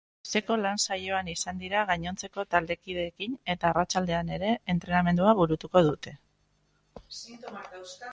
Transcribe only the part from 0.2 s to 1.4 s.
Goizeko lan saioan